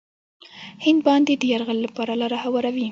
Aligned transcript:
هند 0.85 1.01
باندې 1.07 1.33
د 1.37 1.43
یرغل 1.53 1.77
لپاره 1.85 2.13
لاره 2.21 2.37
هواروي. 2.43 2.79